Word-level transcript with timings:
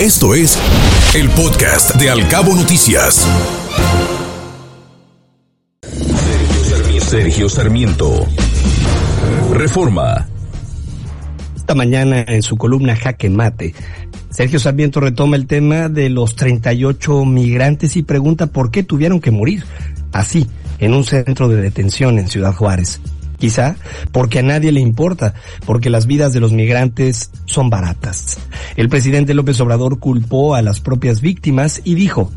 Esto 0.00 0.34
es 0.34 0.58
el 1.14 1.30
podcast 1.30 1.94
de 1.96 2.10
Alcabo 2.10 2.54
Noticias. 2.54 3.26
Sergio 7.00 7.48
Sarmiento. 7.48 8.26
Reforma. 9.52 10.28
Esta 11.56 11.74
mañana 11.74 12.26
en 12.28 12.42
su 12.42 12.58
columna 12.58 12.94
Jaque 12.94 13.30
Mate, 13.30 13.74
Sergio 14.28 14.58
Sarmiento 14.60 15.00
retoma 15.00 15.36
el 15.36 15.46
tema 15.46 15.88
de 15.88 16.10
los 16.10 16.36
38 16.36 17.24
migrantes 17.24 17.96
y 17.96 18.02
pregunta 18.02 18.48
por 18.48 18.70
qué 18.70 18.82
tuvieron 18.82 19.18
que 19.18 19.30
morir 19.30 19.64
así 20.12 20.46
en 20.78 20.92
un 20.92 21.04
centro 21.04 21.48
de 21.48 21.62
detención 21.62 22.18
en 22.18 22.28
Ciudad 22.28 22.52
Juárez. 22.52 23.00
Quizá 23.38 23.76
porque 24.12 24.40
a 24.40 24.42
nadie 24.42 24.72
le 24.72 24.80
importa, 24.80 25.34
porque 25.64 25.90
las 25.90 26.06
vidas 26.06 26.32
de 26.32 26.40
los 26.40 26.52
migrantes 26.52 27.30
son 27.44 27.70
baratas. 27.70 28.38
El 28.76 28.88
presidente 28.88 29.34
López 29.34 29.60
Obrador 29.60 29.98
culpó 29.98 30.54
a 30.54 30.62
las 30.62 30.80
propias 30.80 31.20
víctimas 31.20 31.80
y 31.84 31.94
dijo, 31.94 32.30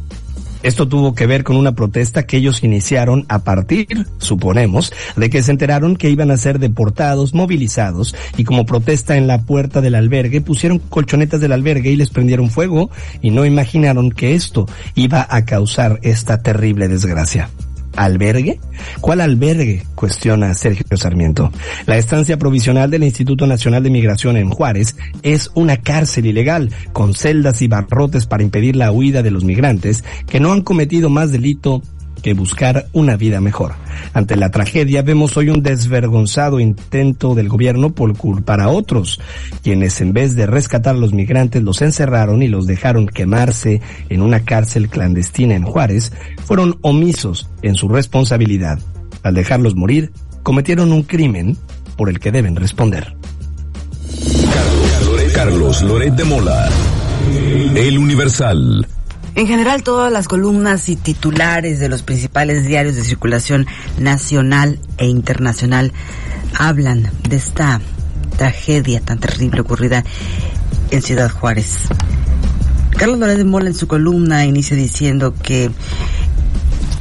esto 0.62 0.90
tuvo 0.90 1.16
que 1.16 1.26
ver 1.26 1.46
con 1.46 1.56
una 1.56 1.72
protesta 1.72 2.26
que 2.26 2.38
ellos 2.38 2.64
iniciaron 2.64 3.26
a 3.30 3.40
partir, 3.40 4.08
suponemos, 4.18 4.92
de 5.16 5.30
que 5.30 5.42
se 5.42 5.52
enteraron 5.52 5.96
que 5.96 6.10
iban 6.10 6.32
a 6.32 6.38
ser 6.38 6.60
deportados, 6.60 7.34
movilizados, 7.34 8.14
y 8.36 8.44
como 8.44 8.66
protesta 8.66 9.16
en 9.16 9.28
la 9.28 9.44
puerta 9.44 9.80
del 9.80 9.96
albergue 9.96 10.42
pusieron 10.42 10.80
colchonetas 10.80 11.40
del 11.40 11.54
albergue 11.54 11.92
y 11.92 11.96
les 11.96 12.10
prendieron 12.10 12.50
fuego, 12.50 12.90
y 13.22 13.32
no 13.32 13.46
imaginaron 13.46 14.12
que 14.12 14.36
esto 14.36 14.68
iba 14.96 15.26
a 15.30 15.46
causar 15.46 16.00
esta 16.04 16.42
terrible 16.42 16.90
desgracia 16.90 17.50
albergue? 18.00 18.60
¿Cuál 19.02 19.22
albergue? 19.22 19.84
cuestiona 19.96 20.54
Sergio 20.54 20.86
Sarmiento. 20.96 21.52
La 21.86 21.98
estancia 21.98 22.38
provisional 22.38 22.90
del 22.90 23.04
Instituto 23.04 23.46
Nacional 23.46 23.84
de 23.84 23.90
Migración 23.90 24.38
en 24.38 24.50
Juárez 24.50 24.96
es 25.22 25.52
una 25.54 25.78
cárcel 25.78 26.26
ilegal, 26.26 26.72
con 26.94 27.14
celdas 27.14 27.62
y 27.62 27.68
barrotes 27.68 28.26
para 28.26 28.44
impedir 28.44 28.76
la 28.76 28.92
huida 28.92 29.22
de 29.22 29.32
los 29.32 29.44
migrantes 29.44 30.04
que 30.28 30.40
no 30.40 30.54
han 30.54 30.62
cometido 30.62 31.10
más 31.10 31.32
delito 31.32 31.82
que 32.20 32.34
buscar 32.34 32.88
una 32.94 33.16
vida 33.18 33.42
mejor. 33.42 33.74
Ante 34.14 34.36
la 34.36 34.52
tragedia 34.52 35.02
vemos 35.02 35.36
hoy 35.38 35.50
un 35.50 35.64
desvergonzado 35.64 36.60
intento 36.60 37.36
del 37.36 37.50
gobierno 37.50 37.92
por 37.92 38.16
culpar 38.16 38.62
a 38.62 38.70
otros, 38.70 39.20
quienes 39.64 40.00
en 40.02 40.14
vez 40.14 40.36
de 40.36 40.46
rescatar 40.46 40.96
a 40.96 41.00
los 41.00 41.14
migrantes 41.14 41.64
los 41.64 41.82
encerraron 41.82 42.44
y 42.44 42.48
los 42.48 42.68
dejaron 42.68 43.08
quemarse 43.08 43.82
en 44.10 44.22
una 44.22 44.42
cárcel 44.42 44.90
clandestina 44.90 45.56
en 45.56 45.64
Juárez, 45.64 46.12
fueron 46.46 46.78
omisos 46.82 47.50
en 47.62 47.76
su 47.76 47.88
responsabilidad. 47.88 48.80
Al 49.24 49.36
dejarlos 49.36 49.76
morir, 49.76 50.12
cometieron 50.44 50.92
un 50.92 51.04
crimen 51.04 51.58
por 51.98 52.10
el 52.10 52.20
que 52.20 52.32
deben 52.32 52.56
responder. 52.56 53.16
Carlos, 55.34 55.82
Loret 55.84 56.16
de 56.16 56.24
Mola. 56.26 56.70
El 57.76 57.98
Universal. 57.98 58.86
En 59.36 59.48
general, 59.48 59.84
todas 59.84 60.12
las 60.12 60.28
columnas 60.28 60.90
y 60.90 60.96
titulares 60.96 61.80
de 61.80 61.90
los 61.90 62.02
principales 62.02 62.66
diarios 62.66 62.96
de 62.96 63.04
circulación 63.04 63.68
nacional 63.98 64.80
e 64.98 65.08
internacional 65.08 65.94
hablan 66.58 67.10
de 67.28 67.38
esta 67.38 67.80
tragedia 68.38 69.02
tan 69.02 69.20
terrible 69.20 69.62
ocurrida 69.62 70.04
en 70.92 71.02
Ciudad 71.02 71.30
Juárez. 71.30 71.88
Carlos 72.98 73.20
Loret 73.20 73.38
de 73.38 73.46
Mola 73.46 73.68
en 73.68 73.76
su 73.76 73.88
columna 73.88 74.46
inicia 74.46 74.76
diciendo 74.76 75.34
que 75.42 75.72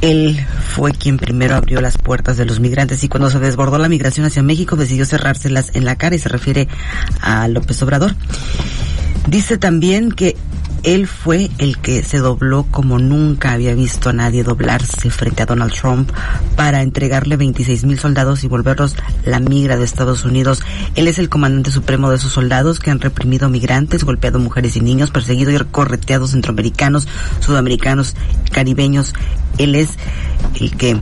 él 0.01 0.39
fue 0.75 0.91
quien 0.93 1.17
primero 1.17 1.55
abrió 1.55 1.81
las 1.81 1.97
puertas 1.97 2.37
de 2.37 2.45
los 2.45 2.61
migrantes 2.61 3.03
y 3.03 3.09
cuando 3.09 3.29
se 3.29 3.39
desbordó 3.39 3.77
la 3.77 3.89
migración 3.89 4.25
hacia 4.25 4.43
México 4.43 4.77
decidió 4.77 5.05
cerrárselas 5.05 5.71
en 5.73 5.83
la 5.83 5.97
cara 5.97 6.15
y 6.15 6.19
se 6.19 6.29
refiere 6.29 6.69
a 7.19 7.47
López 7.49 7.81
Obrador. 7.81 8.15
Dice 9.27 9.57
también 9.57 10.11
que 10.11 10.37
él 10.83 11.07
fue 11.07 11.49
el 11.57 11.77
que 11.77 12.03
se 12.03 12.19
dobló 12.19 12.65
como 12.71 12.99
nunca 12.99 13.51
había 13.51 13.73
visto 13.73 14.09
a 14.09 14.13
nadie 14.13 14.43
doblarse 14.43 15.09
frente 15.09 15.43
a 15.43 15.45
Donald 15.45 15.73
Trump 15.73 16.11
para 16.55 16.81
entregarle 16.81 17.37
26 17.37 17.85
mil 17.85 17.99
soldados 17.99 18.43
y 18.43 18.47
volverlos 18.47 18.95
la 19.25 19.39
migra 19.39 19.77
de 19.77 19.83
Estados 19.83 20.25
Unidos. 20.25 20.61
Él 20.95 21.07
es 21.07 21.19
el 21.19 21.29
comandante 21.29 21.71
supremo 21.71 22.09
de 22.09 22.17
esos 22.17 22.31
soldados 22.31 22.79
que 22.79 22.91
han 22.91 22.99
reprimido 22.99 23.49
migrantes, 23.49 24.03
golpeado 24.03 24.39
mujeres 24.39 24.75
y 24.75 24.81
niños, 24.81 25.11
perseguido 25.11 25.51
y 25.51 25.57
correteado 25.71 26.27
centroamericanos, 26.27 27.07
sudamericanos, 27.39 28.15
caribeños. 28.51 29.13
Él 29.57 29.75
es 29.75 29.89
el 30.59 30.75
que 30.77 31.01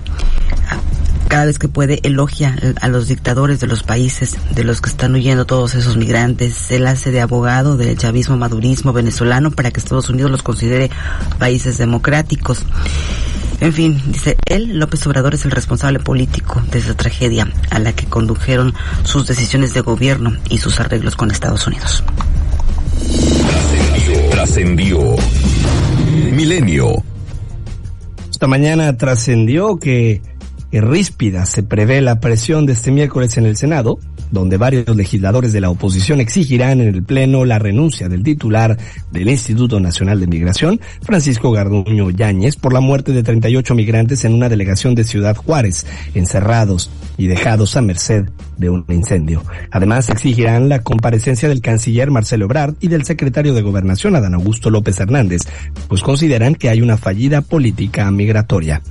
cada 1.37 1.45
vez 1.45 1.59
que 1.59 1.67
puede 1.67 1.99
elogia 2.01 2.55
a 2.81 2.87
los 2.87 3.09
dictadores 3.09 3.59
de 3.59 3.67
los 3.67 3.83
países 3.83 4.35
de 4.55 4.63
los 4.63 4.81
que 4.81 4.89
están 4.89 5.13
huyendo 5.13 5.45
todos 5.45 5.75
esos 5.75 5.95
migrantes. 5.95 6.71
Él 6.71 6.87
hace 6.87 7.11
de 7.11 7.21
abogado 7.21 7.77
del 7.77 7.95
chavismo 7.95 8.35
madurismo 8.37 8.91
venezolano 8.91 9.51
para 9.51 9.69
que 9.69 9.79
Estados 9.79 10.09
Unidos 10.09 10.31
los 10.31 10.41
considere 10.41 10.89
países 11.37 11.77
democráticos. 11.77 12.65
En 13.61 13.71
fin, 13.71 14.01
dice 14.07 14.35
él, 14.45 14.79
López 14.79 15.05
Obrador 15.05 15.35
es 15.35 15.45
el 15.45 15.51
responsable 15.51 15.99
político 15.99 16.59
de 16.71 16.79
esa 16.79 16.95
tragedia 16.95 17.47
a 17.69 17.77
la 17.77 17.93
que 17.93 18.07
condujeron 18.07 18.73
sus 19.03 19.27
decisiones 19.27 19.75
de 19.75 19.81
gobierno 19.81 20.35
y 20.49 20.57
sus 20.57 20.79
arreglos 20.79 21.15
con 21.15 21.29
Estados 21.29 21.67
Unidos. 21.67 22.03
Trascendió. 24.31 25.15
Milenio. 26.31 27.03
Esta 28.31 28.47
mañana 28.47 28.97
trascendió 28.97 29.77
que 29.77 30.23
ríspida 30.72 31.45
se 31.45 31.63
prevé 31.63 32.01
la 32.01 32.19
presión 32.19 32.66
de 32.66 32.73
este 32.73 32.91
miércoles 32.91 33.38
en 33.38 33.45
el 33.45 33.55
Senado, 33.55 34.00
donde 34.31 34.57
varios 34.57 34.95
legisladores 34.95 35.53
de 35.53 35.61
la 35.61 35.69
oposición 35.69 36.19
exigirán 36.19 36.81
en 36.81 36.89
el 36.89 37.03
Pleno 37.03 37.45
la 37.45 37.59
renuncia 37.59 38.09
del 38.09 38.23
titular 38.23 38.78
del 39.11 39.29
Instituto 39.29 39.79
Nacional 39.79 40.19
de 40.19 40.28
Migración, 40.28 40.81
Francisco 41.01 41.51
Garduño 41.51 42.09
Yáñez, 42.09 42.57
por 42.57 42.73
la 42.73 42.81
muerte 42.81 43.13
de 43.13 43.23
38 43.23 43.75
migrantes 43.75 44.25
en 44.25 44.33
una 44.33 44.50
delegación 44.50 44.95
de 44.95 45.05
Ciudad 45.05 45.35
Juárez, 45.38 45.85
encerrados 46.13 46.89
y 47.17 47.28
dejados 47.28 47.78
a 47.78 47.81
merced 47.81 48.25
de 48.57 48.69
un 48.69 48.85
incendio. 48.89 49.44
Además, 49.72 50.09
exigirán 50.09 50.67
la 50.67 50.84
comparecencia 50.84 51.47
del 51.47 51.61
canciller 51.61 52.11
Marcelo 52.11 52.45
Ebrard 52.45 52.75
y 52.81 52.89
del 52.89 53.05
secretario 53.05 53.53
de 53.53 53.61
Gobernación 53.61 54.16
Adán 54.16 54.34
Augusto 54.34 54.69
López 54.69 54.99
Hernández, 54.99 55.41
pues 55.88 56.01
consideran 56.01 56.55
que 56.55 56.69
hay 56.69 56.81
una 56.81 56.97
fallida 56.97 57.41
política 57.41 58.09
migratoria. 58.11 58.81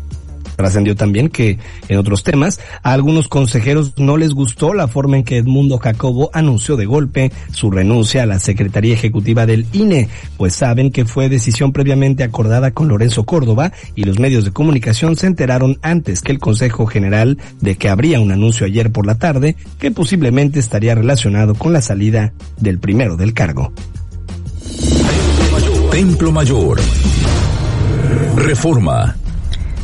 Trascendió 0.56 0.96
también 0.96 1.28
que, 1.28 1.58
en 1.88 1.98
otros 1.98 2.22
temas, 2.22 2.60
a 2.82 2.92
algunos 2.92 3.28
consejeros 3.28 3.94
no 3.98 4.16
les 4.16 4.32
gustó 4.32 4.74
la 4.74 4.88
forma 4.88 5.18
en 5.18 5.24
que 5.24 5.38
Edmundo 5.38 5.78
Jacobo 5.78 6.30
anunció 6.32 6.76
de 6.76 6.86
golpe 6.86 7.32
su 7.52 7.70
renuncia 7.70 8.22
a 8.22 8.26
la 8.26 8.38
Secretaría 8.38 8.94
Ejecutiva 8.94 9.46
del 9.46 9.66
INE, 9.72 10.08
pues 10.36 10.54
saben 10.54 10.90
que 10.90 11.04
fue 11.04 11.28
decisión 11.28 11.72
previamente 11.72 12.24
acordada 12.24 12.70
con 12.70 12.88
Lorenzo 12.88 13.24
Córdoba 13.24 13.72
y 13.94 14.04
los 14.04 14.18
medios 14.18 14.44
de 14.44 14.52
comunicación 14.52 15.16
se 15.16 15.26
enteraron 15.26 15.78
antes 15.82 16.22
que 16.22 16.32
el 16.32 16.38
Consejo 16.38 16.86
General 16.86 17.38
de 17.60 17.76
que 17.76 17.88
habría 17.88 18.20
un 18.20 18.32
anuncio 18.32 18.66
ayer 18.66 18.90
por 18.90 19.06
la 19.06 19.16
tarde 19.16 19.56
que 19.78 19.90
posiblemente 19.90 20.58
estaría 20.58 20.94
relacionado 20.94 21.54
con 21.54 21.72
la 21.72 21.82
salida 21.82 22.32
del 22.58 22.78
primero 22.78 23.16
del 23.16 23.34
cargo. 23.34 23.72
Templo 25.90 26.32
Mayor. 26.32 26.80
Reforma. 28.36 29.16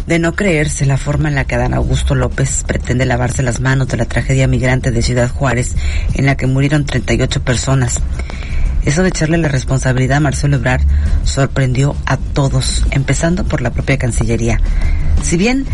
De 0.06 0.18
no 0.18 0.34
creerse 0.34 0.84
la 0.84 0.98
forma 0.98 1.28
en 1.28 1.34
la 1.34 1.44
que 1.44 1.54
Adán 1.54 1.74
Augusto 1.74 2.14
López 2.14 2.64
pretende 2.66 3.06
lavarse 3.06 3.42
las 3.42 3.60
manos 3.60 3.88
de 3.88 3.96
la 3.96 4.04
tragedia 4.04 4.48
migrante 4.48 4.90
de 4.90 5.02
Ciudad 5.02 5.30
Juárez, 5.30 5.74
en 6.14 6.26
la 6.26 6.36
que 6.36 6.46
murieron 6.46 6.84
38 6.84 7.42
personas. 7.42 8.00
Eso 8.84 9.02
de 9.02 9.10
echarle 9.10 9.38
la 9.38 9.48
responsabilidad 9.48 10.16
a 10.16 10.20
Marcelo 10.20 10.56
Ebrard 10.56 10.82
sorprendió 11.24 11.94
a 12.04 12.16
todos, 12.16 12.84
empezando 12.90 13.44
por 13.44 13.60
la 13.60 13.70
propia 13.70 13.96
Cancillería. 13.96 14.60
Si 15.22 15.36
bien 15.36 15.66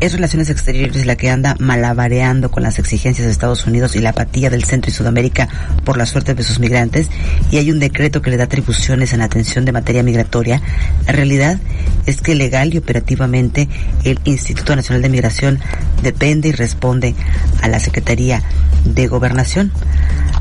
es 0.00 0.14
Relaciones 0.14 0.48
Exteriores 0.48 1.04
la 1.04 1.16
que 1.16 1.30
anda 1.30 1.56
malabareando 1.58 2.50
con 2.50 2.62
las 2.62 2.78
exigencias 2.78 3.26
de 3.26 3.32
Estados 3.32 3.66
Unidos 3.66 3.94
y 3.96 4.00
la 4.00 4.10
apatía 4.10 4.48
del 4.48 4.64
Centro 4.64 4.90
y 4.90 4.94
Sudamérica 4.94 5.48
por 5.84 5.98
la 5.98 6.06
suerte 6.06 6.34
de 6.34 6.42
sus 6.42 6.58
migrantes, 6.58 7.08
y 7.50 7.58
hay 7.58 7.70
un 7.70 7.78
decreto 7.78 8.22
que 8.22 8.30
le 8.30 8.36
da 8.38 8.44
atribuciones 8.44 9.12
en 9.12 9.18
la 9.18 9.26
atención 9.26 9.64
de 9.64 9.72
materia 9.72 10.02
migratoria, 10.02 10.62
la 11.06 11.12
realidad 11.12 11.58
es 12.06 12.22
que 12.22 12.34
legal 12.34 12.72
y 12.74 12.78
operativamente 12.78 13.68
el 14.04 14.18
Instituto 14.24 14.74
Nacional 14.74 15.02
de 15.02 15.10
Migración 15.10 15.60
depende 16.02 16.48
y 16.48 16.52
responde 16.52 17.14
a 17.60 17.68
la 17.68 17.78
Secretaría 17.78 18.42
de 18.84 19.06
Gobernación. 19.06 19.70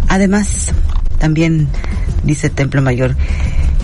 Además, 0.07 0.71
también 1.17 1.67
dice 2.23 2.49
Templo 2.49 2.81
Mayor 2.81 3.15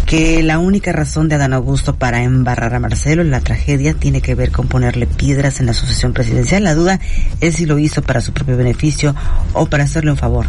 que 0.05 0.43
la 0.43 0.59
única 0.59 0.91
razón 0.91 1.27
de 1.27 1.35
Adán 1.35 1.53
Augusto 1.53 1.95
para 1.95 2.23
embarrar 2.23 2.73
a 2.75 2.79
Marcelo 2.79 3.21
en 3.21 3.31
la 3.31 3.39
tragedia 3.39 3.93
tiene 3.93 4.21
que 4.21 4.35
ver 4.35 4.51
con 4.51 4.67
ponerle 4.67 5.07
piedras 5.07 5.59
en 5.59 5.65
la 5.65 5.73
sucesión 5.73 6.13
presidencial. 6.13 6.63
La 6.63 6.75
duda 6.75 6.99
es 7.41 7.55
si 7.55 7.65
lo 7.65 7.79
hizo 7.79 8.01
para 8.01 8.21
su 8.21 8.31
propio 8.31 8.55
beneficio 8.55 9.15
o 9.53 9.65
para 9.65 9.83
hacerle 9.83 10.11
un 10.11 10.17
favor 10.17 10.45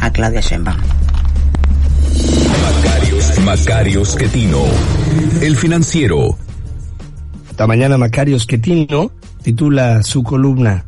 a 0.00 0.12
Claudia 0.12 0.40
Sheinbaum. 0.40 0.80
Macarios, 2.62 3.38
Macarios 3.40 4.16
Quetino, 4.16 4.62
el 5.40 5.56
financiero. 5.56 6.38
Esta 7.50 7.66
mañana 7.66 7.98
Macarios 7.98 8.46
Quetino 8.46 9.10
titula 9.42 10.02
su 10.02 10.22
columna 10.22 10.84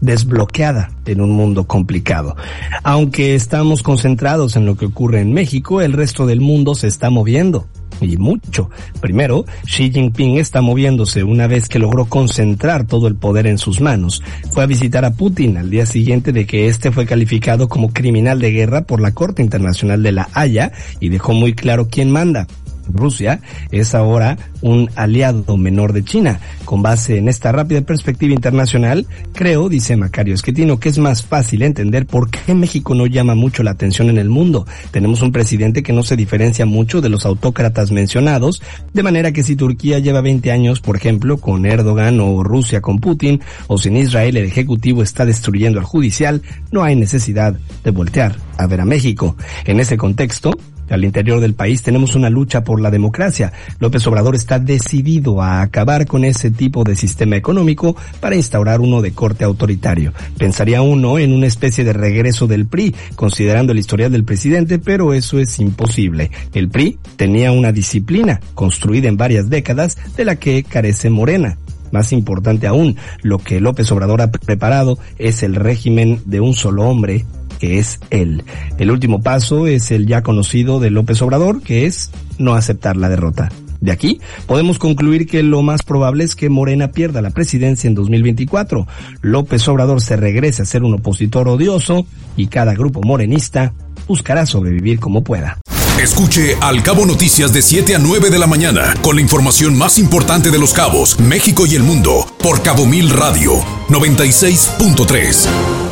desbloqueada 0.00 0.90
en 1.06 1.20
un 1.20 1.30
mundo 1.30 1.66
complicado. 1.66 2.36
Aunque 2.82 3.34
estamos 3.34 3.82
concentrados 3.82 4.56
en 4.56 4.66
lo 4.66 4.76
que 4.76 4.86
ocurre 4.86 5.20
en 5.20 5.32
México, 5.32 5.80
el 5.80 5.92
resto 5.92 6.26
del 6.26 6.40
mundo 6.40 6.74
se 6.74 6.86
está 6.86 7.10
moviendo 7.10 7.66
y 8.00 8.16
mucho. 8.16 8.70
Primero, 9.00 9.44
Xi 9.64 9.90
Jinping 9.90 10.38
está 10.38 10.60
moviéndose 10.60 11.24
una 11.24 11.46
vez 11.46 11.68
que 11.68 11.78
logró 11.78 12.06
concentrar 12.06 12.86
todo 12.86 13.08
el 13.08 13.16
poder 13.16 13.46
en 13.46 13.58
sus 13.58 13.80
manos. 13.80 14.22
Fue 14.52 14.62
a 14.62 14.66
visitar 14.66 15.04
a 15.04 15.12
Putin 15.12 15.56
al 15.56 15.70
día 15.70 15.86
siguiente 15.86 16.32
de 16.32 16.46
que 16.46 16.68
este 16.68 16.92
fue 16.92 17.06
calificado 17.06 17.68
como 17.68 17.92
criminal 17.92 18.40
de 18.40 18.52
guerra 18.52 18.82
por 18.82 19.00
la 19.00 19.12
Corte 19.12 19.42
Internacional 19.42 20.02
de 20.02 20.12
la 20.12 20.28
Haya 20.32 20.72
y 21.00 21.08
dejó 21.08 21.32
muy 21.32 21.54
claro 21.54 21.88
quién 21.90 22.10
manda. 22.10 22.46
Rusia 22.92 23.40
es 23.70 23.94
ahora 23.94 24.38
un 24.60 24.90
aliado 24.96 25.56
menor 25.56 25.92
de 25.92 26.04
China. 26.04 26.40
Con 26.64 26.82
base 26.82 27.18
en 27.18 27.28
esta 27.28 27.52
rápida 27.52 27.80
perspectiva 27.82 28.34
internacional, 28.34 29.06
creo, 29.32 29.68
dice 29.68 29.96
Macario 29.96 30.34
Esquetino, 30.34 30.78
que 30.78 30.88
es 30.88 30.98
más 30.98 31.22
fácil 31.22 31.62
entender 31.62 32.06
por 32.06 32.30
qué 32.30 32.54
México 32.54 32.94
no 32.94 33.06
llama 33.06 33.34
mucho 33.34 33.62
la 33.62 33.72
atención 33.72 34.10
en 34.10 34.18
el 34.18 34.28
mundo. 34.28 34.66
Tenemos 34.90 35.22
un 35.22 35.32
presidente 35.32 35.82
que 35.82 35.92
no 35.92 36.02
se 36.02 36.16
diferencia 36.16 36.66
mucho 36.66 37.00
de 37.00 37.08
los 37.08 37.24
autócratas 37.26 37.90
mencionados, 37.90 38.62
de 38.92 39.02
manera 39.02 39.32
que 39.32 39.42
si 39.42 39.56
Turquía 39.56 39.98
lleva 39.98 40.20
20 40.20 40.50
años, 40.50 40.80
por 40.80 40.96
ejemplo, 40.96 41.38
con 41.38 41.66
Erdogan 41.66 42.20
o 42.20 42.42
Rusia 42.42 42.80
con 42.80 42.98
Putin, 42.98 43.40
o 43.66 43.78
si 43.78 43.88
en 43.88 43.96
Israel 43.96 44.36
el 44.36 44.46
Ejecutivo 44.46 45.02
está 45.02 45.24
destruyendo 45.24 45.78
al 45.78 45.84
Judicial, 45.84 46.42
no 46.70 46.82
hay 46.82 46.96
necesidad 46.96 47.56
de 47.84 47.90
voltear 47.90 48.36
a 48.56 48.66
ver 48.66 48.80
a 48.80 48.84
México. 48.84 49.36
En 49.64 49.80
ese 49.80 49.96
contexto, 49.96 50.52
al 50.90 51.04
interior 51.04 51.40
del 51.40 51.54
país 51.54 51.82
tenemos 51.82 52.14
una 52.14 52.30
lucha 52.30 52.64
por 52.64 52.80
la 52.80 52.90
democracia. 52.90 53.52
López 53.78 54.06
Obrador 54.06 54.34
está 54.34 54.58
decidido 54.58 55.42
a 55.42 55.62
acabar 55.62 56.06
con 56.06 56.24
ese 56.24 56.50
tipo 56.50 56.84
de 56.84 56.96
sistema 56.96 57.36
económico 57.36 57.96
para 58.20 58.36
instaurar 58.36 58.80
uno 58.80 59.02
de 59.02 59.12
corte 59.12 59.44
autoritario. 59.44 60.12
Pensaría 60.38 60.82
uno 60.82 61.18
en 61.18 61.32
una 61.32 61.46
especie 61.46 61.84
de 61.84 61.92
regreso 61.92 62.46
del 62.46 62.66
PRI, 62.66 62.94
considerando 63.14 63.72
el 63.72 63.78
historial 63.78 64.12
del 64.12 64.24
presidente, 64.24 64.78
pero 64.78 65.14
eso 65.14 65.38
es 65.38 65.58
imposible. 65.58 66.30
El 66.54 66.68
PRI 66.68 66.98
tenía 67.16 67.52
una 67.52 67.72
disciplina 67.72 68.40
construida 68.54 69.08
en 69.08 69.16
varias 69.16 69.48
décadas 69.48 69.98
de 70.16 70.24
la 70.24 70.36
que 70.36 70.62
carece 70.62 71.10
Morena. 71.10 71.58
Más 71.90 72.12
importante 72.12 72.66
aún, 72.66 72.96
lo 73.22 73.38
que 73.38 73.60
López 73.60 73.90
Obrador 73.92 74.20
ha 74.20 74.30
preparado 74.30 74.98
es 75.18 75.42
el 75.42 75.54
régimen 75.54 76.20
de 76.26 76.40
un 76.40 76.54
solo 76.54 76.84
hombre 76.84 77.24
que 77.58 77.78
es 77.78 78.00
él. 78.10 78.44
El 78.78 78.90
último 78.90 79.22
paso 79.22 79.66
es 79.66 79.90
el 79.90 80.06
ya 80.06 80.22
conocido 80.22 80.80
de 80.80 80.90
López 80.90 81.20
Obrador, 81.22 81.62
que 81.62 81.86
es 81.86 82.10
no 82.38 82.54
aceptar 82.54 82.96
la 82.96 83.08
derrota. 83.08 83.50
De 83.80 83.92
aquí 83.92 84.20
podemos 84.46 84.78
concluir 84.78 85.26
que 85.26 85.42
lo 85.42 85.62
más 85.62 85.82
probable 85.82 86.24
es 86.24 86.34
que 86.34 86.48
Morena 86.48 86.88
pierda 86.88 87.22
la 87.22 87.30
presidencia 87.30 87.86
en 87.86 87.94
2024. 87.94 88.86
López 89.20 89.68
Obrador 89.68 90.00
se 90.00 90.16
regrese 90.16 90.62
a 90.62 90.66
ser 90.66 90.82
un 90.82 90.94
opositor 90.94 91.48
odioso 91.48 92.06
y 92.36 92.48
cada 92.48 92.74
grupo 92.74 93.00
morenista 93.02 93.72
buscará 94.06 94.46
sobrevivir 94.46 94.98
como 94.98 95.22
pueda. 95.22 95.58
Escuche 96.00 96.56
Al 96.60 96.82
Cabo 96.82 97.06
Noticias 97.06 97.52
de 97.52 97.60
7 97.60 97.96
a 97.96 97.98
9 97.98 98.30
de 98.30 98.38
la 98.38 98.46
mañana 98.46 98.94
con 99.02 99.16
la 99.16 99.22
información 99.22 99.76
más 99.76 99.98
importante 99.98 100.50
de 100.50 100.58
los 100.58 100.72
cabos, 100.72 101.18
México 101.18 101.66
y 101.66 101.74
el 101.74 101.82
mundo 101.82 102.24
por 102.40 102.62
Cabo 102.62 102.86
Mil 102.86 103.10
Radio 103.10 103.54
96.3 103.88 105.87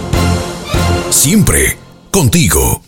siempre 1.17 1.77
contigo. 2.13 2.83